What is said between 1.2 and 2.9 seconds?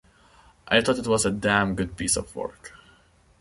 a damn good piece of work.